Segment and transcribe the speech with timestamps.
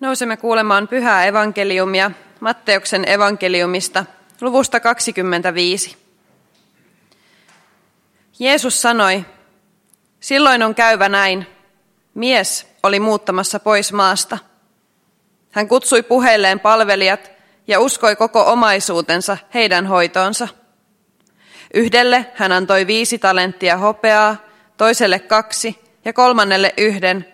[0.00, 4.04] Nousemme kuulemaan pyhää evankeliumia Matteuksen evankeliumista
[4.40, 5.96] luvusta 25.
[8.38, 9.24] Jeesus sanoi,
[10.20, 11.46] silloin on käyvä näin.
[12.14, 14.38] Mies oli muuttamassa pois maasta.
[15.50, 17.30] Hän kutsui puheilleen palvelijat
[17.66, 20.48] ja uskoi koko omaisuutensa heidän hoitoonsa.
[21.74, 24.36] Yhdelle hän antoi viisi talenttia hopeaa,
[24.76, 27.26] toiselle kaksi ja kolmannelle yhden,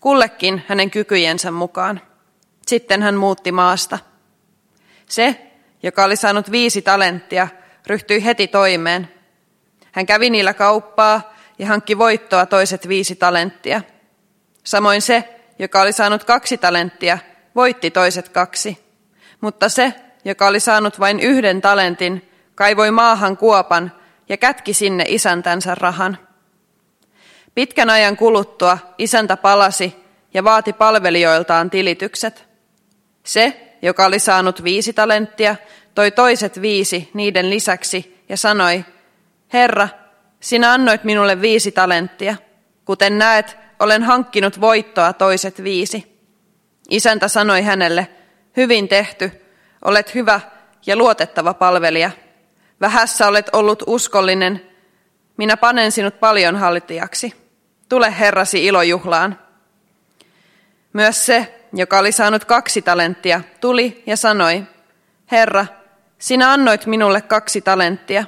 [0.00, 2.00] kullekin hänen kykyjensä mukaan.
[2.66, 3.98] Sitten hän muutti maasta.
[5.06, 7.48] Se, joka oli saanut viisi talenttia,
[7.86, 9.08] ryhtyi heti toimeen.
[9.92, 13.82] Hän kävi niillä kauppaa ja hankki voittoa toiset viisi talenttia.
[14.64, 17.18] Samoin se, joka oli saanut kaksi talenttia,
[17.54, 18.78] voitti toiset kaksi.
[19.40, 23.92] Mutta se, joka oli saanut vain yhden talentin, kaivoi maahan kuopan
[24.28, 26.27] ja kätki sinne isäntänsä rahan.
[27.58, 29.96] Pitkän ajan kuluttua isäntä palasi
[30.34, 32.48] ja vaati palvelijoiltaan tilitykset.
[33.24, 35.56] Se, joka oli saanut viisi talenttia,
[35.94, 38.84] toi toiset viisi niiden lisäksi ja sanoi,
[39.52, 39.88] Herra,
[40.40, 42.36] sinä annoit minulle viisi talenttia.
[42.84, 46.20] Kuten näet, olen hankkinut voittoa toiset viisi.
[46.90, 48.08] Isäntä sanoi hänelle,
[48.56, 49.42] hyvin tehty,
[49.84, 50.40] olet hyvä
[50.86, 52.10] ja luotettava palvelija.
[52.80, 54.66] Vähässä olet ollut uskollinen,
[55.36, 57.47] minä panen sinut paljon hallitijaksi.
[57.88, 59.38] Tule herrasi ilojuhlaan.
[60.92, 64.64] Myös se, joka oli saanut kaksi talenttia, tuli ja sanoi,
[65.30, 65.66] Herra,
[66.18, 68.24] sinä annoit minulle kaksi talenttia.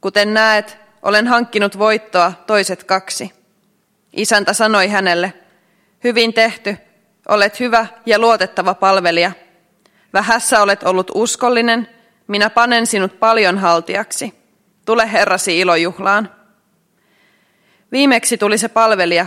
[0.00, 3.32] Kuten näet, olen hankkinut voittoa toiset kaksi.
[4.12, 5.32] Isäntä sanoi hänelle,
[6.04, 6.76] hyvin tehty,
[7.28, 9.32] olet hyvä ja luotettava palvelija.
[10.12, 11.88] Vähässä olet ollut uskollinen,
[12.26, 14.34] minä panen sinut paljon haltiaksi.
[14.84, 16.35] Tule herrasi ilojuhlaan.
[17.96, 19.26] Viimeksi tuli se palvelija,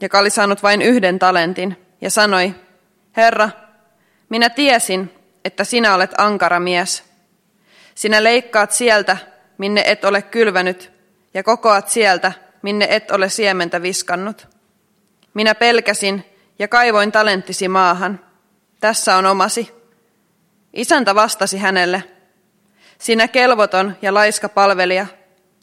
[0.00, 2.54] joka oli saanut vain yhden talentin, ja sanoi,
[3.16, 3.50] Herra,
[4.28, 7.04] minä tiesin, että sinä olet ankara mies.
[7.94, 9.16] Sinä leikkaat sieltä,
[9.58, 10.92] minne et ole kylvänyt,
[11.34, 14.48] ja kokoat sieltä, minne et ole siementä viskannut.
[15.34, 16.24] Minä pelkäsin
[16.58, 18.20] ja kaivoin talenttisi maahan.
[18.80, 19.72] Tässä on omasi.
[20.72, 22.04] Isäntä vastasi hänelle,
[22.98, 25.06] sinä kelvoton ja laiska palvelija,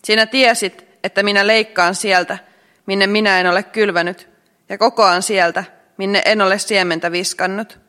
[0.03, 2.38] sinä tiesit, että minä leikkaan sieltä,
[2.85, 4.29] minne minä en ole kylvänyt,
[4.69, 5.63] ja kokoan sieltä,
[5.97, 7.79] minne en ole siementä viskannut.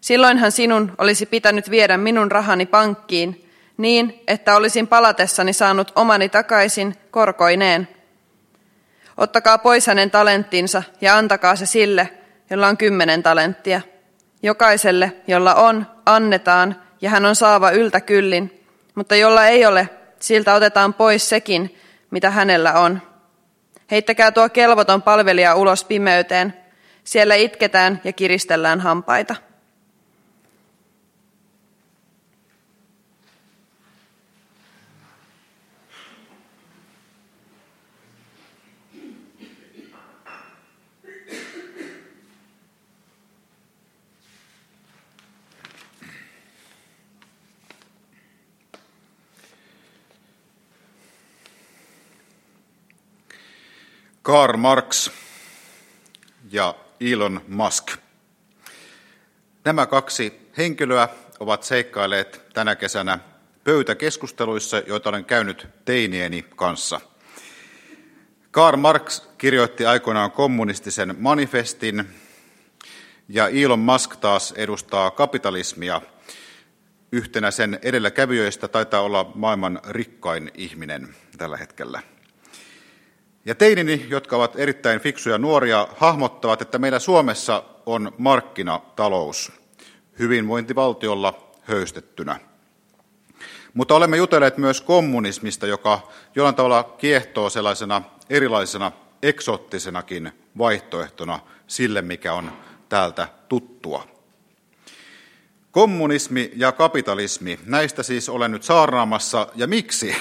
[0.00, 6.94] Silloinhan sinun olisi pitänyt viedä minun rahani pankkiin, niin, että olisin palatessani saanut omani takaisin
[7.10, 7.88] korkoineen.
[9.16, 12.08] Ottakaa pois hänen talenttinsa ja antakaa se sille,
[12.50, 13.80] jolla on kymmenen talenttia.
[14.42, 19.88] Jokaiselle, jolla on, annetaan, ja hän on saava yltä kyllin, mutta jolla ei ole,
[20.20, 21.78] siltä otetaan pois sekin,
[22.10, 23.02] mitä hänellä on.
[23.90, 26.54] Heittäkää tuo kelvoton palvelija ulos pimeyteen.
[27.04, 29.36] Siellä itketään ja kiristellään hampaita.
[54.28, 55.10] Karl Marx
[56.50, 57.92] ja Elon Musk.
[59.64, 61.08] Nämä kaksi henkilöä
[61.40, 63.18] ovat seikkailleet tänä kesänä
[63.64, 67.00] pöytäkeskusteluissa, joita olen käynyt teinieni kanssa.
[68.50, 72.04] Karl Marx kirjoitti aikoinaan kommunistisen manifestin
[73.28, 76.02] ja Elon Musk taas edustaa kapitalismia.
[77.12, 82.02] Yhtenä sen edelläkävijöistä taitaa olla maailman rikkain ihminen tällä hetkellä.
[83.48, 89.52] Ja teinini, jotka ovat erittäin fiksuja nuoria, hahmottavat, että meillä Suomessa on markkinatalous
[90.18, 92.40] hyvinvointivaltiolla höystettynä.
[93.74, 98.92] Mutta olemme jutelleet myös kommunismista, joka jollain tavalla kiehtoo sellaisena erilaisena
[99.22, 102.52] eksoottisenakin vaihtoehtona sille, mikä on
[102.88, 104.06] täältä tuttua.
[105.70, 110.16] Kommunismi ja kapitalismi, näistä siis olen nyt saarnaamassa, ja miksi?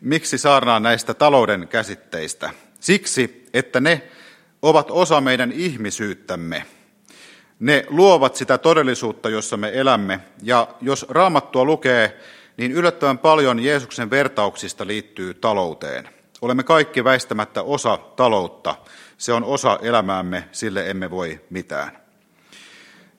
[0.00, 2.50] Miksi saarnaan näistä talouden käsitteistä?
[2.80, 4.02] Siksi, että ne
[4.62, 6.64] ovat osa meidän ihmisyyttämme.
[7.60, 10.20] Ne luovat sitä todellisuutta, jossa me elämme.
[10.42, 12.20] Ja jos raamattua lukee,
[12.56, 16.08] niin yllättävän paljon Jeesuksen vertauksista liittyy talouteen.
[16.40, 18.74] Olemme kaikki väistämättä osa taloutta.
[19.18, 21.98] Se on osa elämäämme, sille emme voi mitään.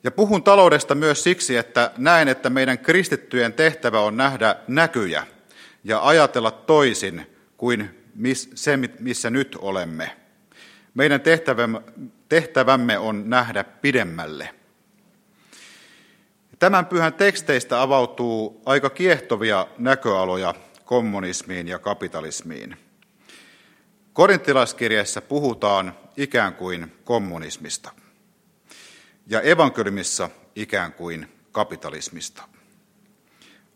[0.04, 5.28] Ja puhun taloudesta myös siksi, että näen, että meidän kristittyjen tehtävä on nähdä näkyjä–
[5.88, 7.90] ja ajatella toisin kuin
[8.56, 10.18] se, missä nyt olemme.
[10.94, 11.22] Meidän
[12.30, 14.50] tehtävämme, on nähdä pidemmälle.
[16.60, 20.54] Tämän pyhän teksteistä avautuu aika kiehtovia näköaloja
[20.86, 22.78] kommunismiin ja kapitalismiin.
[24.14, 27.92] Korintilaiskirjeessä puhutaan ikään kuin kommunismista
[29.28, 32.44] ja evankeliumissa ikään kuin kapitalismista.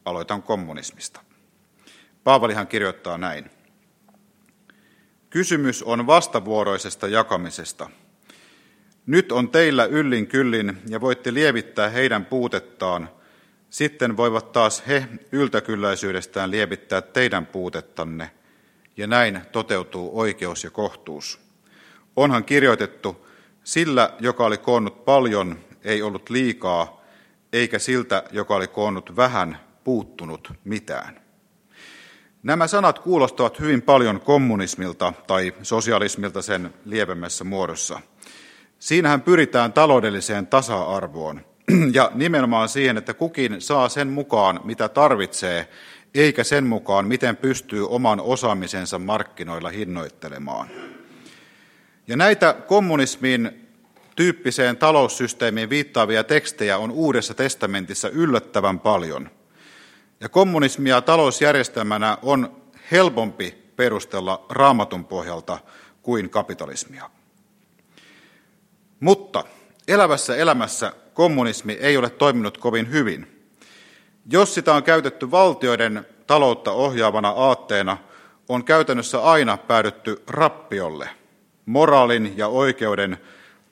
[0.06, 1.31] Aloitan kommunismista.
[2.24, 3.52] Paavalihan kirjoittaa näin.
[5.30, 7.90] Kysymys on vastavuoroisesta jakamisesta.
[9.06, 13.10] Nyt on teillä yllin kyllin ja voitte lievittää heidän puutettaan.
[13.70, 18.32] Sitten voivat taas he yltäkylläisyydestään lievittää teidän puutettanne.
[18.98, 21.40] Ja näin toteutuu oikeus ja kohtuus.
[22.16, 23.28] Onhan kirjoitettu,
[23.64, 27.02] sillä, joka oli koonnut paljon, ei ollut liikaa,
[27.54, 31.22] eikä siltä, joka oli koonnut vähän, puuttunut mitään.
[32.44, 38.00] Nämä sanat kuulostavat hyvin paljon kommunismilta tai sosialismilta sen lievemmässä muodossa.
[38.80, 41.42] Siinähän pyritään taloudelliseen tasa-arvoon
[41.94, 45.68] ja nimenomaan siihen, että kukin saa sen mukaan, mitä tarvitsee,
[46.16, 50.68] eikä sen mukaan, miten pystyy oman osaamisensa markkinoilla hinnoittelemaan.
[52.08, 53.68] Ja näitä kommunismin
[54.16, 59.30] tyyppiseen taloussysteemiin viittaavia tekstejä on Uudessa testamentissa yllättävän paljon–
[60.22, 65.58] ja kommunismia talousjärjestelmänä on helpompi perustella raamatun pohjalta
[66.02, 67.10] kuin kapitalismia.
[69.00, 69.44] Mutta
[69.88, 73.48] elävässä elämässä kommunismi ei ole toiminut kovin hyvin.
[74.32, 77.98] Jos sitä on käytetty valtioiden taloutta ohjaavana aatteena,
[78.50, 81.10] on käytännössä aina päädytty rappiolle,
[81.66, 83.18] moraalin ja oikeuden,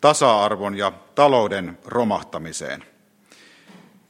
[0.02, 2.84] tasa-arvon ja talouden romahtamiseen–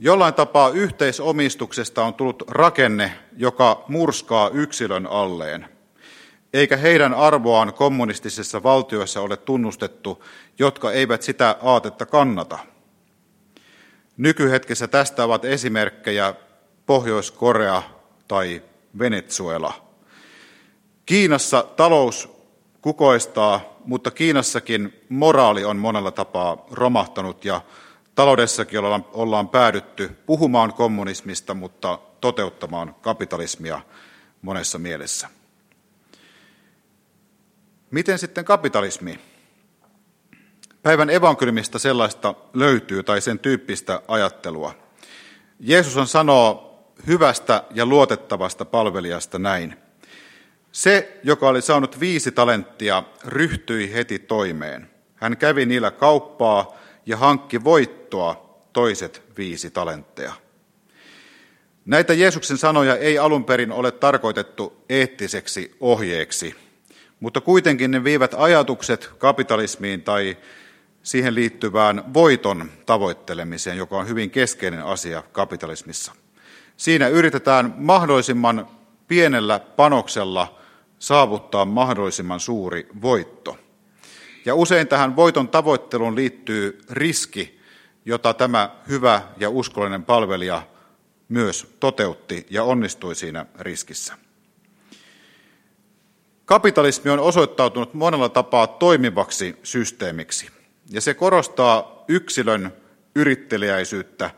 [0.01, 5.66] Jollain tapaa yhteisomistuksesta on tullut rakenne, joka murskaa yksilön alleen,
[6.54, 10.24] eikä heidän arvoaan kommunistisissa valtioissa ole tunnustettu,
[10.60, 12.60] jotka eivät sitä aatetta kannata.
[14.18, 16.34] Nykyhetkessä tästä ovat esimerkkejä
[16.86, 17.84] Pohjois-Korea
[18.28, 18.62] tai
[19.00, 19.74] Venezuela.
[21.06, 22.30] Kiinassa talous
[22.81, 27.62] kukoistaa, mutta Kiinassakin moraali on monella tapaa romahtanut ja
[28.19, 33.81] Taloudessakin ollaan, ollaan päädytty puhumaan kommunismista, mutta toteuttamaan kapitalismia
[34.42, 35.30] monessa mielessä.
[37.92, 39.19] Miten sitten kapitalismi?
[40.83, 44.75] Päivän evankeliumista sellaista löytyy tai sen tyyppistä ajattelua.
[45.60, 49.75] Jeesus on sanoo hyvästä ja luotettavasta palvelijasta näin.
[50.71, 54.89] Se, joka oli saanut viisi talenttia, ryhtyi heti toimeen.
[55.16, 60.33] Hän kävi niillä kauppaa ja hankki voittoa toiset viisi talentteja.
[61.85, 66.56] Näitä Jeesuksen sanoja ei alun perin ole tarkoitettu eettiseksi ohjeeksi,
[67.19, 70.38] mutta kuitenkin ne viivät ajatukset kapitalismiin tai
[71.03, 76.11] siihen liittyvään voiton tavoittelemiseen, joka on hyvin keskeinen asia kapitalismissa.
[76.77, 78.67] Siinä yritetään mahdollisimman
[79.07, 80.59] pienellä panoksella
[81.00, 83.57] saavuttaa mahdollisimman suuri voitto.
[84.45, 87.59] Ja usein tähän voiton tavoitteluun liittyy riski,
[88.06, 90.62] jota tämä hyvä ja uskollinen palvelija
[91.30, 94.13] myös toteutti ja onnistui siinä riskissä.
[96.45, 100.50] Kapitalismi on osoittautunut monella tapaa toimivaksi systeemiksi,
[100.89, 102.73] ja se korostaa yksilön
[103.16, 104.31] yrittelijäisyyttä,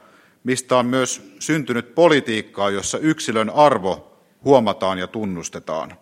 [0.44, 5.98] mistä on myös syntynyt politiikkaa, jossa yksilön arvo huomataan ja tunnustetaan.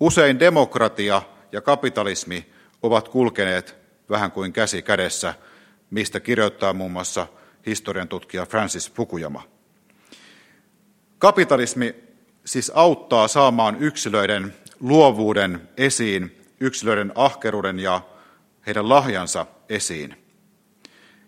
[0.00, 2.46] Usein demokratia ja kapitalismi
[2.82, 3.76] ovat kulkeneet
[4.10, 5.34] vähän kuin käsi kädessä,
[5.90, 7.26] mistä kirjoittaa muun muassa
[7.66, 9.42] historian tutkija Francis Fukuyama.
[11.18, 11.94] Kapitalismi
[12.44, 18.00] siis auttaa saamaan yksilöiden luovuuden esiin, yksilöiden ahkeruuden ja
[18.66, 20.24] heidän lahjansa esiin.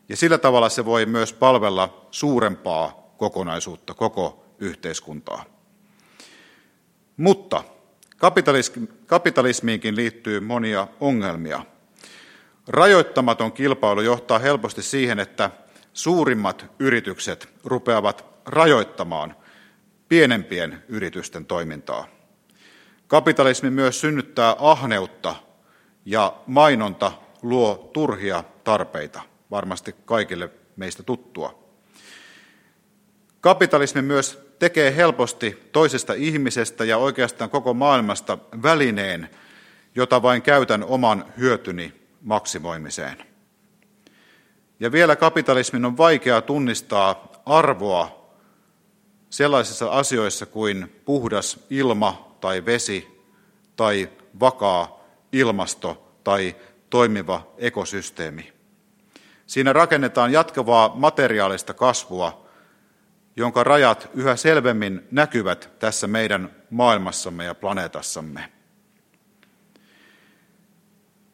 [0.09, 5.45] Ja sillä tavalla se voi myös palvella suurempaa kokonaisuutta, koko yhteiskuntaa.
[7.17, 7.65] Mutta
[9.11, 11.65] Kapitalismiinkin liittyy monia ongelmia.
[12.69, 15.51] Rajoittamaton kilpailu johtaa helposti siihen, että
[15.93, 19.37] suurimmat yritykset rupeavat rajoittamaan
[20.09, 22.07] pienempien yritysten toimintaa.
[23.07, 25.37] Kapitalismi myös synnyttää ahneutta
[26.05, 27.13] ja mainonta
[27.43, 31.60] luo turhia tarpeita, varmasti kaikille meistä tuttua.
[33.41, 39.31] Kapitalismi myös tekee helposti toisesta ihmisestä ja oikeastaan koko maailmasta välineen,
[39.95, 41.93] jota vain käytän oman hyötyni
[42.23, 43.17] maksimoimiseen.
[44.81, 48.21] Ja vielä kapitalismin on vaikea tunnistaa arvoa
[49.31, 53.25] sellaisissa asioissa kuin puhdas ilma tai vesi
[53.77, 54.09] tai
[54.41, 55.01] vakaa
[55.33, 56.57] ilmasto tai
[56.91, 58.53] toimiva ekosysteemi.
[59.47, 62.50] Siinä rakennetaan jatkavaa materiaalista kasvua,
[63.37, 68.53] jonka rajat yhä selvemmin näkyvät tässä meidän maailmassamme ja planeetassamme.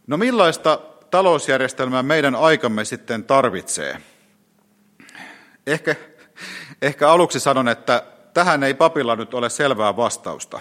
[0.06, 4.00] No millaista talousjärjestelmää meidän aikamme sitten tarvitsee?
[5.66, 5.94] Ehkä,
[6.82, 8.02] ehkä aluksi sanon, että
[8.34, 10.60] tähän ei papilla nyt ole selvää vastausta.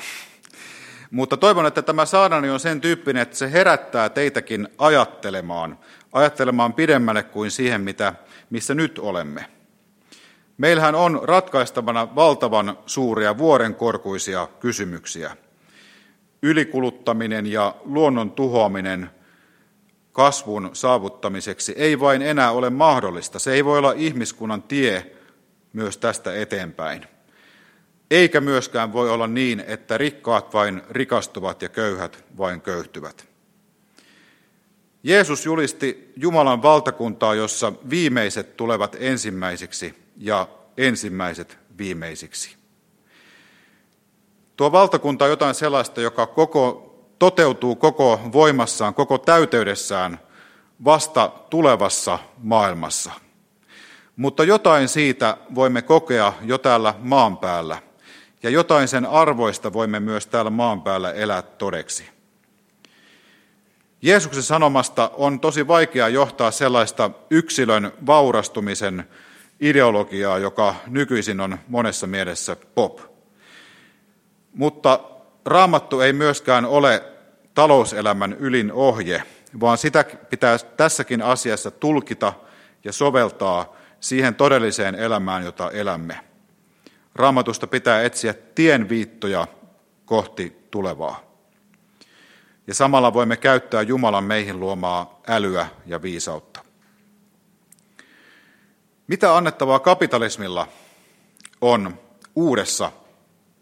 [1.12, 5.80] Mutta toivon, että tämä saarnani on sen tyyppinen, että se herättää teitäkin ajattelemaan,
[6.12, 8.14] ajattelemaan pidemmälle kuin siihen, mitä,
[8.50, 9.46] missä nyt olemme.
[10.58, 15.38] Meillähän on ratkaistavana valtavan suuria vuorenkorkuisia kysymyksiä.
[16.42, 19.10] Ylikuluttaminen ja luonnon tuhoaminen
[20.12, 23.40] kasvun saavuttamiseksi ei vain enää ole mahdollista.
[23.40, 25.12] Se ei voi olla ihmiskunnan tie
[25.74, 27.08] myös tästä eteenpäin.
[28.12, 33.28] Eikä myöskään voi olla niin, että rikkaat vain rikastuvat ja köyhät vain köyhtyvät.
[35.04, 42.56] Jeesus julisti Jumalan valtakuntaa, jossa viimeiset tulevat ensimmäisiksi ja ensimmäiset viimeisiksi.
[44.56, 50.20] Tuo valtakunta on jotain sellaista, joka koko, toteutuu koko voimassaan, koko täyteydessään
[50.86, 53.12] vasta tulevassa maailmassa.
[54.16, 57.82] Mutta jotain siitä voimme kokea jo täällä maan päällä,
[58.44, 62.10] ja jotain sen arvoista voimme myös täällä maan päällä elää todeksi.
[64.02, 69.08] Jeesuksen sanomasta on tosi vaikea johtaa sellaista yksilön vaurastumisen
[69.60, 73.00] ideologiaa, joka nykyisin on monessa mielessä pop.
[74.54, 75.00] Mutta
[75.46, 77.04] raamattu ei myöskään ole
[77.54, 79.24] talouselämän ylin ohje,
[79.60, 82.34] vaan sitä pitää tässäkin asiassa tulkita
[82.84, 86.20] ja soveltaa siihen todelliseen elämään, jota elämme.
[87.16, 89.48] Raamatusta pitää etsiä tienviittoja
[90.06, 91.22] kohti tulevaa.
[92.68, 96.65] Ja samalla voimme käyttää Jumalan meihin luomaa älyä ja viisautta.
[99.08, 100.68] Mitä annettavaa kapitalismilla
[101.62, 102.00] on
[102.36, 102.92] uudessa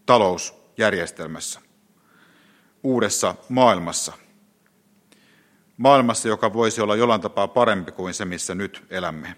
[0.05, 1.61] talousjärjestelmässä,
[2.83, 4.13] uudessa maailmassa?
[5.77, 9.35] Maailmassa, joka voisi olla jollain tapaa parempi kuin se, missä nyt elämme.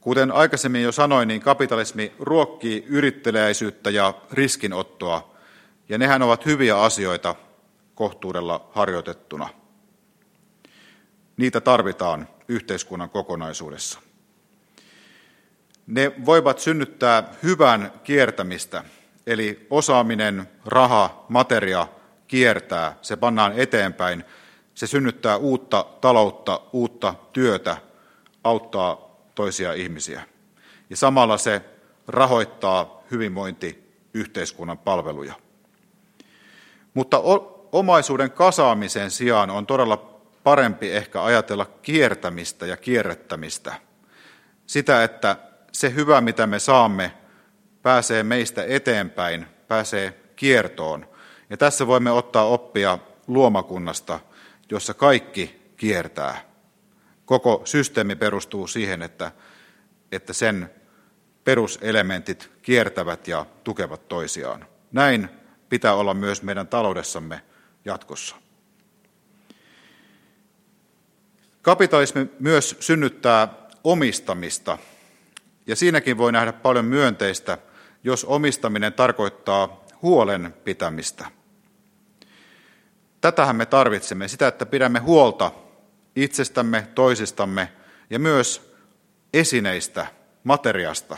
[0.00, 5.34] Kuten aikaisemmin jo sanoin, niin kapitalismi ruokkii yritteleäisyyttä ja riskinottoa,
[5.88, 7.34] ja nehän ovat hyviä asioita
[7.94, 9.48] kohtuudella harjoitettuna.
[11.36, 14.05] Niitä tarvitaan yhteiskunnan kokonaisuudessa.
[15.86, 18.84] Ne voivat synnyttää hyvän kiertämistä,
[19.26, 21.88] eli osaaminen, raha, materia
[22.26, 24.24] kiertää, se pannaan eteenpäin,
[24.74, 27.76] se synnyttää uutta taloutta, uutta työtä,
[28.44, 30.22] auttaa toisia ihmisiä.
[30.90, 31.62] Ja samalla se
[32.08, 35.34] rahoittaa hyvinvointiyhteiskunnan palveluja.
[36.94, 37.20] Mutta
[37.72, 39.96] omaisuuden kasaamisen sijaan on todella
[40.44, 43.74] parempi ehkä ajatella kiertämistä ja kierrättämistä.
[44.66, 45.36] Sitä, että
[45.76, 47.12] se hyvä, mitä me saamme,
[47.82, 51.08] pääsee meistä eteenpäin, pääsee kiertoon.
[51.50, 54.20] Ja tässä voimme ottaa oppia luomakunnasta,
[54.70, 56.44] jossa kaikki kiertää.
[57.24, 59.32] Koko systeemi perustuu siihen, että,
[60.12, 60.70] että sen
[61.44, 64.66] peruselementit kiertävät ja tukevat toisiaan.
[64.92, 65.28] Näin
[65.68, 67.42] pitää olla myös meidän taloudessamme
[67.84, 68.36] jatkossa.
[71.62, 73.48] Kapitalismi myös synnyttää
[73.84, 74.78] omistamista
[75.66, 77.58] ja siinäkin voi nähdä paljon myönteistä,
[78.04, 81.24] jos omistaminen tarkoittaa huolen pitämistä.
[83.20, 85.52] Tätähän me tarvitsemme, sitä, että pidämme huolta
[86.16, 87.72] itsestämme, toisistamme
[88.10, 88.74] ja myös
[89.34, 90.06] esineistä,
[90.44, 91.16] materiasta,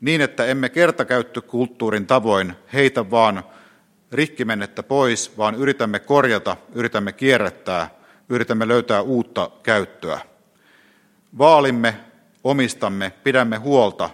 [0.00, 3.44] niin että emme kertakäyttökulttuurin tavoin heitä vaan
[4.12, 7.90] rikkimennettä pois, vaan yritämme korjata, yritämme kierrättää,
[8.28, 10.20] yritämme löytää uutta käyttöä.
[11.38, 11.96] Vaalimme
[12.44, 14.10] omistamme, pidämme huolta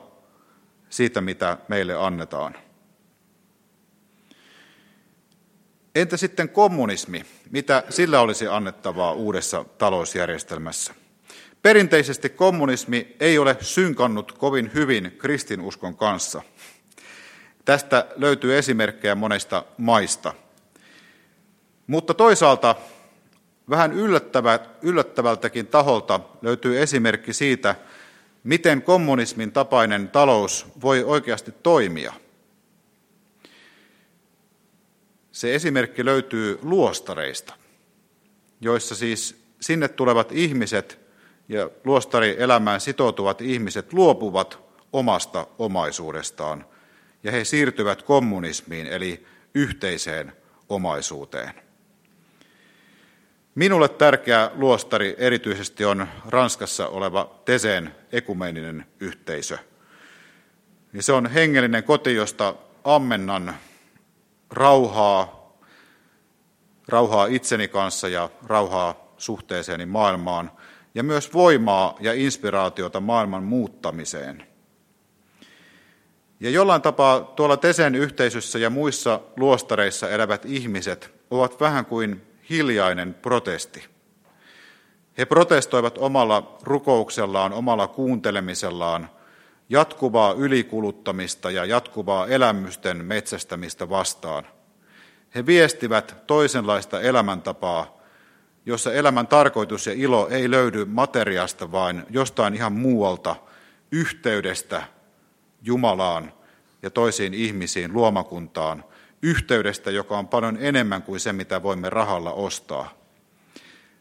[0.90, 2.54] siitä, mitä meille annetaan.
[5.94, 7.24] Entä sitten kommunismi?
[7.50, 10.94] Mitä sillä olisi annettavaa uudessa talousjärjestelmässä?
[11.62, 16.42] Perinteisesti kommunismi ei ole synkannut kovin hyvin kristinuskon kanssa.
[17.64, 20.34] Tästä löytyy esimerkkejä monesta maista.
[21.86, 22.74] Mutta toisaalta
[23.70, 27.74] vähän yllättävä, yllättävältäkin taholta löytyy esimerkki siitä,
[28.46, 32.12] miten kommunismin tapainen talous voi oikeasti toimia.
[35.32, 37.54] Se esimerkki löytyy luostareista,
[38.60, 40.98] joissa siis sinne tulevat ihmiset
[41.48, 44.58] ja luostarielämään sitoutuvat ihmiset luopuvat
[44.92, 46.66] omasta omaisuudestaan
[47.22, 50.32] ja he siirtyvät kommunismiin eli yhteiseen
[50.68, 51.65] omaisuuteen.
[53.56, 59.58] Minulle tärkeä luostari erityisesti on Ranskassa oleva Teseen ekumeeninen yhteisö.
[60.92, 63.54] Ja se on hengellinen koti, josta ammennan
[64.50, 65.52] rauhaa,
[66.88, 70.50] rauhaa itseni kanssa ja rauhaa suhteeseeni maailmaan,
[70.94, 74.46] ja myös voimaa ja inspiraatiota maailman muuttamiseen.
[76.40, 83.14] Ja jollain tapaa tuolla Tesen yhteisössä ja muissa luostareissa elävät ihmiset ovat vähän kuin hiljainen
[83.14, 83.84] protesti.
[85.18, 89.10] He protestoivat omalla rukouksellaan, omalla kuuntelemisellaan
[89.68, 94.46] jatkuvaa ylikuluttamista ja jatkuvaa elämysten metsästämistä vastaan.
[95.34, 97.96] He viestivät toisenlaista elämäntapaa,
[98.66, 103.36] jossa elämän tarkoitus ja ilo ei löydy materiasta, vaan jostain ihan muualta,
[103.90, 104.82] yhteydestä
[105.62, 106.32] Jumalaan
[106.82, 108.84] ja toisiin ihmisiin, luomakuntaan,
[109.22, 112.94] yhteydestä, joka on paljon enemmän kuin se, mitä voimme rahalla ostaa.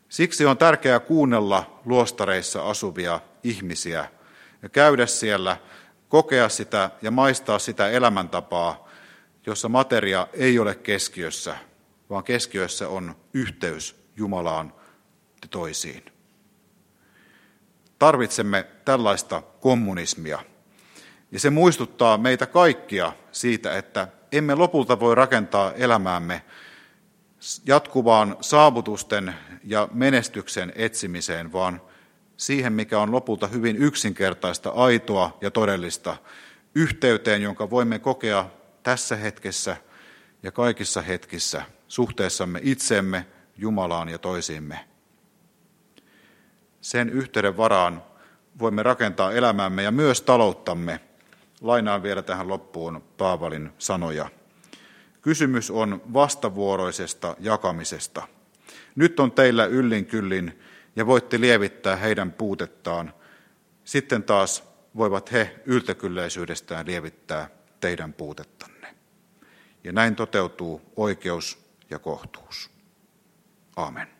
[0.09, 4.07] Siksi on tärkeää kuunnella luostareissa asuvia ihmisiä
[4.61, 5.57] ja käydä siellä,
[6.09, 8.89] kokea sitä ja maistaa sitä elämäntapaa,
[9.45, 11.55] jossa materia ei ole keskiössä,
[12.09, 14.73] vaan keskiössä on yhteys Jumalaan
[15.41, 16.03] ja toisiin.
[17.99, 20.39] Tarvitsemme tällaista kommunismia.
[21.31, 24.07] Ja se muistuttaa meitä kaikkia siitä, että
[24.37, 26.41] emme lopulta voi rakentaa elämäämme
[27.65, 31.81] jatkuvaan saavutusten ja menestyksen etsimiseen, vaan
[32.37, 36.17] siihen, mikä on lopulta hyvin yksinkertaista, aitoa ja todellista,
[36.75, 38.49] yhteyteen, jonka voimme kokea
[38.83, 39.77] tässä hetkessä
[40.43, 43.25] ja kaikissa hetkissä suhteessamme itseemme,
[43.57, 44.79] Jumalaan ja toisiimme.
[46.81, 48.03] Sen yhteyden varaan
[48.59, 50.99] voimme rakentaa elämäämme ja myös talouttamme.
[51.65, 54.29] Lainaan vielä tähän loppuun Paavalin sanoja.
[55.21, 58.27] Kysymys on vastavuoroisesta jakamisesta.
[58.95, 60.59] Nyt on teillä yllin kyllin
[60.95, 63.13] ja voitte lievittää heidän puutettaan.
[63.83, 64.63] Sitten taas
[64.97, 67.49] voivat he yltäkylläisyydestään lievittää
[67.79, 68.95] teidän puutettanne.
[69.83, 72.71] Ja näin toteutuu oikeus ja kohtuus.
[73.75, 74.14] Amen.